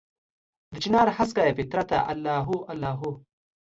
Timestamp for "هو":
2.47-2.57, 3.01-3.11